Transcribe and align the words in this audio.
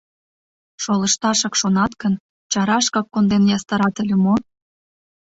—Шолышташак 0.83 1.53
шонат 1.61 1.91
гын, 2.01 2.13
чарашкак 2.51 3.07
конден 3.13 3.43
ястарат 3.57 3.95
ыле 4.03 4.15
мо? 4.25 4.35